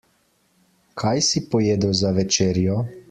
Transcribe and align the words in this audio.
Kaj 1.01 1.13
si 1.27 1.43
pojedel 1.51 1.95
za 2.01 2.15
večerjo? 2.17 2.81